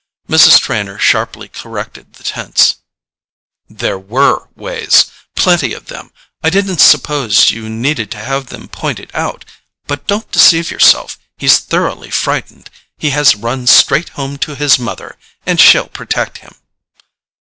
Mrs. 0.27 0.59
Trenor 0.59 0.97
sharply 0.97 1.47
corrected 1.47 2.13
the 2.13 2.23
tense. 2.23 2.77
"There 3.69 3.99
WERE 3.99 4.49
ways—plenty 4.55 5.73
of 5.73 5.85
them! 5.89 6.11
I 6.41 6.49
didn't 6.49 6.81
suppose 6.81 7.51
you 7.51 7.69
needed 7.69 8.09
to 8.09 8.17
have 8.17 8.47
them 8.47 8.67
pointed 8.67 9.11
out. 9.13 9.45
But 9.85 10.07
don't 10.07 10.31
deceive 10.31 10.71
yourself—he's 10.71 11.59
thoroughly 11.59 12.09
frightened. 12.09 12.71
He 12.97 13.11
has 13.11 13.35
run 13.35 13.67
straight 13.67 14.09
home 14.17 14.39
to 14.39 14.55
his 14.55 14.79
mother, 14.79 15.17
and 15.45 15.59
she'll 15.61 15.89
protect 15.89 16.39
him!" 16.39 16.55